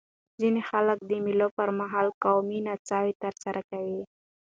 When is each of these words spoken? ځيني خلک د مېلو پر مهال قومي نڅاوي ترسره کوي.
ځيني 0.39 0.61
خلک 0.69 0.97
د 1.09 1.11
مېلو 1.25 1.47
پر 1.57 1.69
مهال 1.79 2.07
قومي 2.23 2.59
نڅاوي 2.67 3.13
ترسره 3.23 3.61
کوي. 3.71 4.01